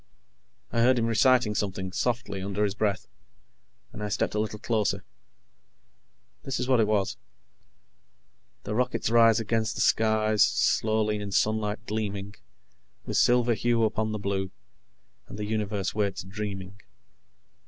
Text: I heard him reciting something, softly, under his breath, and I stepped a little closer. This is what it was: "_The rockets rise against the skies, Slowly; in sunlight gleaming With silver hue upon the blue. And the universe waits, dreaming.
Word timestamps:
I 0.71 0.81
heard 0.81 0.97
him 0.97 1.05
reciting 1.05 1.53
something, 1.53 1.91
softly, 1.91 2.41
under 2.41 2.63
his 2.63 2.73
breath, 2.73 3.07
and 3.93 4.01
I 4.01 4.09
stepped 4.09 4.33
a 4.33 4.39
little 4.39 4.57
closer. 4.57 5.03
This 6.41 6.59
is 6.59 6.67
what 6.67 6.79
it 6.79 6.87
was: 6.87 7.17
"_The 8.65 8.75
rockets 8.75 9.11
rise 9.11 9.39
against 9.39 9.75
the 9.75 9.81
skies, 9.81 10.41
Slowly; 10.41 11.17
in 11.17 11.31
sunlight 11.31 11.85
gleaming 11.85 12.33
With 13.05 13.17
silver 13.17 13.53
hue 13.53 13.83
upon 13.83 14.11
the 14.11 14.17
blue. 14.17 14.49
And 15.27 15.37
the 15.37 15.45
universe 15.45 15.93
waits, 15.93 16.23
dreaming. 16.23 16.79